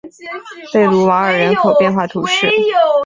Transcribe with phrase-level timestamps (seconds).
[0.73, 2.49] 贝卢瓦人口变化图示